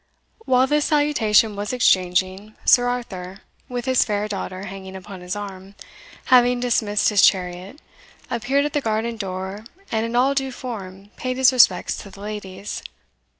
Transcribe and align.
While 0.45 0.65
this 0.65 0.85
salutation 0.85 1.55
was 1.55 1.71
exchanging, 1.73 2.55
Sir 2.65 2.87
Arthur, 2.89 3.41
with 3.69 3.85
his 3.85 4.03
fair 4.03 4.27
daughter 4.27 4.63
hanging 4.63 4.95
upon 4.95 5.21
his 5.21 5.35
arm, 5.35 5.75
having 6.33 6.59
dismissed 6.59 7.09
his 7.09 7.21
chariot, 7.21 7.77
appeared 8.27 8.65
at 8.65 8.73
the 8.73 8.81
garden 8.81 9.15
door, 9.15 9.63
and 9.91 10.03
in 10.03 10.15
all 10.15 10.33
due 10.33 10.51
form 10.51 11.11
paid 11.17 11.37
his 11.37 11.53
respects 11.53 11.97
to 11.97 12.09
the 12.09 12.19
ladies. 12.21 12.81